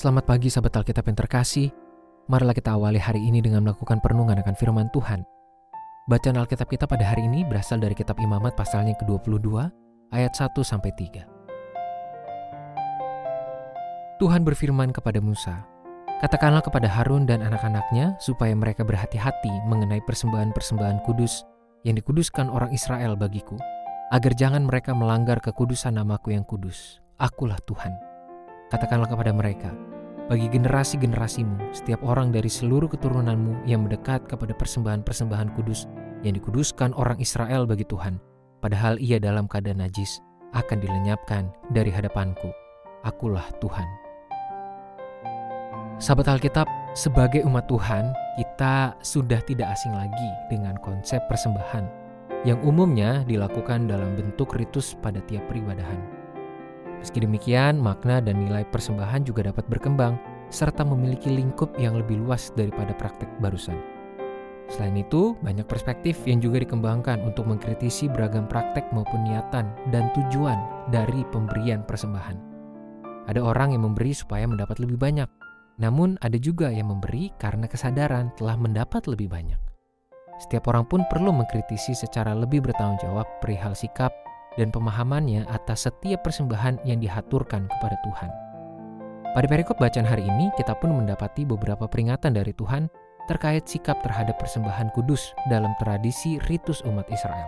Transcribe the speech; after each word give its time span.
Selamat 0.00 0.24
pagi 0.24 0.48
sahabat 0.48 0.80
Alkitab 0.80 1.12
yang 1.12 1.18
terkasih. 1.20 1.68
Marilah 2.24 2.56
kita 2.56 2.72
awali 2.72 2.96
hari 2.96 3.20
ini 3.20 3.44
dengan 3.44 3.68
melakukan 3.68 4.00
perenungan 4.00 4.40
akan 4.40 4.56
firman 4.56 4.88
Tuhan. 4.96 5.28
Bacaan 6.08 6.40
Alkitab 6.40 6.72
kita 6.72 6.88
pada 6.88 7.04
hari 7.04 7.28
ini 7.28 7.44
berasal 7.44 7.76
dari 7.76 7.92
kitab 7.92 8.16
Imamat 8.16 8.56
pasalnya 8.56 8.96
ke-22 8.96 9.60
ayat 10.16 10.32
1 10.32 10.56
sampai 10.64 10.96
3. 10.96 11.20
Tuhan 14.24 14.40
berfirman 14.40 14.88
kepada 14.88 15.20
Musa, 15.20 15.68
Katakanlah 16.24 16.64
kepada 16.64 16.88
Harun 16.88 17.28
dan 17.28 17.44
anak-anaknya 17.44 18.16
supaya 18.24 18.56
mereka 18.56 18.80
berhati-hati 18.88 19.52
mengenai 19.68 20.00
persembahan-persembahan 20.08 21.04
kudus 21.04 21.44
yang 21.84 22.00
dikuduskan 22.00 22.48
orang 22.48 22.72
Israel 22.72 23.20
bagiku, 23.20 23.60
agar 24.16 24.32
jangan 24.32 24.64
mereka 24.64 24.96
melanggar 24.96 25.44
kekudusan 25.44 26.00
namaku 26.00 26.32
yang 26.32 26.48
kudus. 26.48 27.04
Akulah 27.20 27.60
Tuhan. 27.68 28.09
Katakanlah 28.70 29.10
kepada 29.10 29.34
mereka, 29.34 29.74
bagi 30.30 30.46
generasi-generasimu, 30.46 31.74
setiap 31.74 32.06
orang 32.06 32.30
dari 32.30 32.46
seluruh 32.46 32.86
keturunanmu 32.86 33.66
yang 33.66 33.82
mendekat 33.82 34.30
kepada 34.30 34.54
persembahan-persembahan 34.54 35.58
kudus 35.58 35.90
yang 36.22 36.38
dikuduskan 36.38 36.94
orang 36.94 37.18
Israel 37.18 37.66
bagi 37.66 37.82
Tuhan, 37.82 38.22
padahal 38.62 38.94
ia 39.02 39.18
dalam 39.18 39.50
keadaan 39.50 39.82
najis, 39.82 40.22
akan 40.54 40.78
dilenyapkan 40.78 41.50
dari 41.74 41.90
hadapanku. 41.90 42.46
Akulah 43.02 43.50
Tuhan. 43.58 43.90
Sahabat 45.98 46.30
Alkitab, 46.30 46.70
sebagai 46.94 47.42
umat 47.50 47.66
Tuhan, 47.66 48.14
kita 48.38 48.94
sudah 49.02 49.42
tidak 49.50 49.74
asing 49.74 49.98
lagi 49.98 50.30
dengan 50.46 50.78
konsep 50.78 51.18
persembahan 51.26 51.90
yang 52.46 52.62
umumnya 52.62 53.26
dilakukan 53.26 53.90
dalam 53.90 54.14
bentuk 54.14 54.54
ritus 54.54 54.94
pada 55.02 55.18
tiap 55.26 55.42
peribadahan. 55.50 56.19
Meski 57.00 57.24
demikian, 57.24 57.80
makna 57.80 58.20
dan 58.20 58.44
nilai 58.44 58.68
persembahan 58.68 59.24
juga 59.24 59.48
dapat 59.48 59.64
berkembang 59.72 60.20
serta 60.52 60.84
memiliki 60.84 61.32
lingkup 61.32 61.72
yang 61.80 61.96
lebih 61.96 62.20
luas 62.20 62.52
daripada 62.52 62.92
praktek 62.92 63.28
barusan. 63.40 63.78
Selain 64.70 64.94
itu, 64.94 65.34
banyak 65.42 65.66
perspektif 65.66 66.22
yang 66.28 66.38
juga 66.38 66.62
dikembangkan 66.62 67.26
untuk 67.26 67.48
mengkritisi 67.48 68.06
beragam 68.06 68.46
praktek 68.46 68.86
maupun 68.94 69.26
niatan 69.26 69.66
dan 69.90 70.12
tujuan 70.14 70.60
dari 70.94 71.26
pemberian 71.34 71.82
persembahan. 71.82 72.38
Ada 73.26 73.42
orang 73.42 73.74
yang 73.74 73.82
memberi 73.90 74.14
supaya 74.14 74.46
mendapat 74.46 74.78
lebih 74.78 75.00
banyak, 75.00 75.26
namun 75.82 76.20
ada 76.22 76.38
juga 76.38 76.70
yang 76.70 76.92
memberi 76.92 77.34
karena 77.40 77.66
kesadaran 77.66 78.30
telah 78.38 78.54
mendapat 78.54 79.10
lebih 79.10 79.26
banyak. 79.26 79.58
Setiap 80.38 80.70
orang 80.70 80.86
pun 80.86 81.02
perlu 81.10 81.34
mengkritisi 81.34 81.92
secara 81.92 82.32
lebih 82.32 82.62
bertanggung 82.62 83.00
jawab 83.02 83.26
perihal 83.42 83.74
sikap 83.74 84.14
dan 84.58 84.74
pemahamannya 84.74 85.46
atas 85.50 85.86
setiap 85.86 86.26
persembahan 86.26 86.82
yang 86.82 86.98
dihaturkan 86.98 87.68
kepada 87.68 87.96
Tuhan. 88.06 88.30
Pada 89.30 89.46
perikop 89.46 89.78
bacaan 89.78 90.08
hari 90.08 90.26
ini, 90.26 90.50
kita 90.58 90.74
pun 90.74 90.90
mendapati 90.90 91.46
beberapa 91.46 91.86
peringatan 91.86 92.34
dari 92.34 92.50
Tuhan 92.50 92.90
terkait 93.30 93.62
sikap 93.70 94.02
terhadap 94.02 94.42
persembahan 94.42 94.90
kudus 94.90 95.30
dalam 95.46 95.70
tradisi 95.78 96.42
ritus 96.50 96.82
umat 96.82 97.06
Israel. 97.14 97.46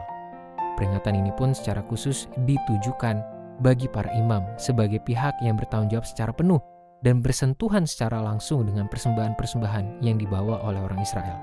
Peringatan 0.78 1.18
ini 1.18 1.34
pun 1.34 1.50
secara 1.50 1.82
khusus 1.90 2.30
ditujukan 2.46 3.18
bagi 3.58 3.90
para 3.90 4.10
imam 4.14 4.46
sebagai 4.62 5.02
pihak 5.02 5.34
yang 5.42 5.58
bertanggung 5.58 5.90
jawab 5.90 6.06
secara 6.06 6.30
penuh 6.30 6.62
dan 7.02 7.18
bersentuhan 7.18 7.82
secara 7.82 8.22
langsung 8.22 8.62
dengan 8.62 8.86
persembahan-persembahan 8.86 10.06
yang 10.06 10.16
dibawa 10.22 10.62
oleh 10.62 10.78
orang 10.78 11.02
Israel. 11.02 11.34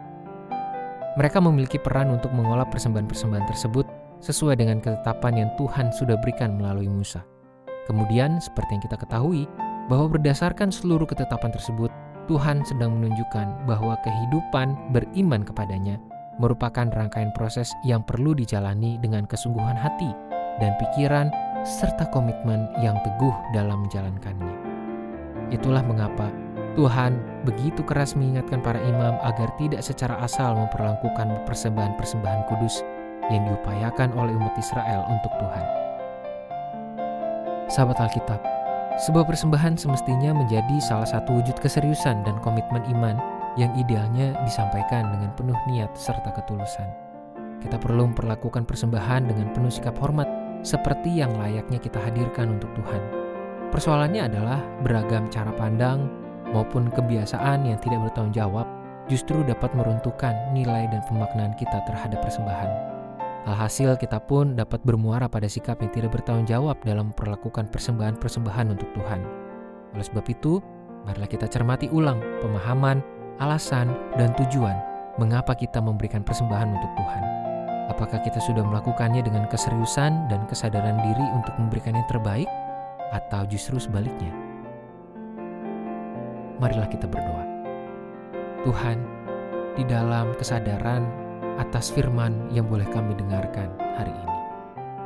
Mereka 1.19 1.43
memiliki 1.43 1.75
peran 1.75 2.15
untuk 2.15 2.31
mengolah 2.31 2.63
persembahan-persembahan 2.71 3.45
tersebut 3.51 3.85
sesuai 4.19 4.59
dengan 4.59 4.83
ketetapan 4.83 5.45
yang 5.45 5.49
Tuhan 5.55 5.91
sudah 5.95 6.19
berikan 6.19 6.59
melalui 6.59 6.87
Musa. 6.87 7.23
Kemudian, 7.87 8.37
seperti 8.37 8.77
yang 8.77 8.83
kita 8.85 8.97
ketahui, 8.99 9.49
bahwa 9.89 10.13
berdasarkan 10.13 10.69
seluruh 10.69 11.09
ketetapan 11.09 11.49
tersebut, 11.49 11.89
Tuhan 12.29 12.61
sedang 12.61 12.93
menunjukkan 13.01 13.65
bahwa 13.65 13.97
kehidupan 14.05 14.93
beriman 14.93 15.41
kepadanya 15.41 15.97
merupakan 16.37 16.85
rangkaian 16.93 17.33
proses 17.33 17.73
yang 17.81 18.05
perlu 18.05 18.37
dijalani 18.37 19.01
dengan 19.01 19.25
kesungguhan 19.25 19.75
hati 19.75 20.13
dan 20.61 20.77
pikiran 20.77 21.33
serta 21.65 22.07
komitmen 22.13 22.69
yang 22.79 22.95
teguh 23.01 23.33
dalam 23.51 23.83
menjalankannya. 23.83 24.55
Itulah 25.49 25.81
mengapa 25.81 26.29
Tuhan 26.77 27.17
begitu 27.43 27.81
keras 27.81 28.13
mengingatkan 28.13 28.61
para 28.61 28.77
imam 28.77 29.17
agar 29.25 29.49
tidak 29.57 29.81
secara 29.81 30.21
asal 30.21 30.53
memperlakukan 30.53 31.43
persembahan-persembahan 31.49 32.45
kudus 32.47 32.85
yang 33.29 33.45
diupayakan 33.47 34.13
oleh 34.17 34.33
umat 34.35 34.53
Israel 34.57 35.05
untuk 35.09 35.31
Tuhan. 35.37 35.65
Sahabat 37.69 38.01
Alkitab, 38.01 38.41
sebuah 38.99 39.29
persembahan 39.29 39.77
semestinya 39.77 40.33
menjadi 40.33 40.81
salah 40.81 41.07
satu 41.07 41.39
wujud 41.39 41.55
keseriusan 41.61 42.25
dan 42.25 42.35
komitmen 42.41 42.83
iman 42.97 43.15
yang 43.55 43.71
idealnya 43.77 44.35
disampaikan 44.43 45.07
dengan 45.13 45.31
penuh 45.37 45.55
niat 45.69 45.93
serta 45.95 46.33
ketulusan. 46.33 46.89
Kita 47.63 47.79
perlu 47.79 48.11
memperlakukan 48.11 48.65
persembahan 48.67 49.29
dengan 49.29 49.51
penuh 49.55 49.71
sikap 49.71 49.95
hormat 50.01 50.27
seperti 50.65 51.21
yang 51.21 51.31
layaknya 51.39 51.79
kita 51.79 51.99
hadirkan 51.99 52.59
untuk 52.59 52.71
Tuhan. 52.75 53.03
Persoalannya 53.69 54.27
adalah 54.27 54.59
beragam 54.81 55.29
cara 55.29 55.53
pandang 55.53 56.09
maupun 56.49 56.89
kebiasaan 56.89 57.69
yang 57.69 57.77
tidak 57.79 58.01
bertanggung 58.09 58.33
jawab 58.33 58.67
justru 59.07 59.41
dapat 59.45 59.71
meruntuhkan 59.77 60.33
nilai 60.51 60.89
dan 60.89 61.01
pemaknaan 61.05 61.53
kita 61.55 61.81
terhadap 61.85 62.19
persembahan. 62.25 62.98
Alhasil 63.47 63.95
kita 63.95 64.19
pun 64.19 64.59
dapat 64.59 64.83
bermuara 64.83 65.31
pada 65.31 65.47
sikap 65.47 65.79
yang 65.79 65.91
tidak 65.95 66.11
bertanggung 66.19 66.43
jawab 66.43 66.75
dalam 66.83 67.15
memperlakukan 67.15 67.71
persembahan-persembahan 67.71 68.75
untuk 68.75 68.91
Tuhan. 68.91 69.21
Oleh 69.95 70.05
sebab 70.05 70.25
itu, 70.27 70.59
marilah 71.07 71.29
kita 71.29 71.47
cermati 71.47 71.87
ulang 71.87 72.19
pemahaman, 72.43 72.99
alasan, 73.39 73.95
dan 74.19 74.35
tujuan 74.35 74.75
mengapa 75.15 75.55
kita 75.55 75.79
memberikan 75.79 76.19
persembahan 76.19 76.67
untuk 76.67 76.91
Tuhan. 76.99 77.23
Apakah 77.89 78.21
kita 78.21 78.37
sudah 78.43 78.61
melakukannya 78.61 79.23
dengan 79.23 79.47
keseriusan 79.49 80.29
dan 80.29 80.45
kesadaran 80.45 80.99
diri 81.01 81.25
untuk 81.33 81.55
memberikan 81.57 81.95
yang 81.95 82.05
terbaik, 82.05 82.47
atau 83.15 83.47
justru 83.49 83.81
sebaliknya? 83.81 84.29
Marilah 86.61 86.91
kita 86.91 87.07
berdoa. 87.07 87.43
Tuhan, 88.67 88.99
di 89.79 89.87
dalam 89.87 90.35
kesadaran 90.35 91.07
atas 91.59 91.91
firman 91.91 92.47
yang 92.55 92.65
boleh 92.71 92.87
kami 92.87 93.11
dengarkan 93.19 93.67
hari 93.99 94.15
ini. 94.15 94.39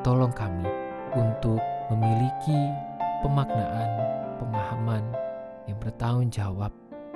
Tolong 0.06 0.30
kami 0.30 0.69
untuk 1.18 1.58
memiliki 1.90 2.69
pemaknaan, 3.25 3.90
pemahaman 4.38 5.03
yang 5.66 5.78
bertanggung 5.81 6.30
jawab, 6.30 6.69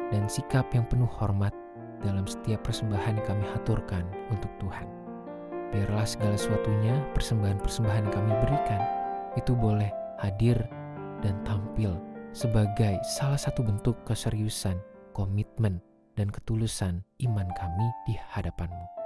dan 0.09 0.25
sikap 0.25 0.65
yang 0.73 0.87
penuh 0.89 1.09
hormat 1.21 1.53
dalam 2.01 2.25
setiap 2.25 2.65
persembahan 2.65 3.21
yang 3.21 3.27
kami 3.27 3.45
haturkan 3.53 4.03
untuk 4.33 4.49
Tuhan. 4.57 4.89
Biarlah 5.69 6.07
segala 6.07 6.33
sesuatunya, 6.39 6.95
persembahan-persembahan 7.13 8.05
kami 8.09 8.31
berikan, 8.41 8.81
itu 9.35 9.53
boleh 9.53 9.91
hadir 10.17 10.57
dan 11.21 11.37
tampil 11.45 11.99
sebagai 12.33 12.97
salah 13.03 13.37
satu 13.37 13.61
bentuk 13.61 13.99
keseriusan, 14.07 14.79
komitmen, 15.11 15.83
dan 16.17 16.33
ketulusan 16.33 17.05
iman 17.21 17.45
kami 17.53 17.87
di 18.09 18.17
hadapanmu. 18.33 18.96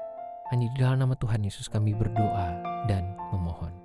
Hanya 0.52 0.68
di 0.68 0.78
dalam 0.84 1.00
nama 1.00 1.16
Tuhan 1.16 1.48
Yesus 1.48 1.72
kami 1.72 1.96
berdoa 1.96 2.60
dan 2.84 3.16
memohon. 3.32 3.81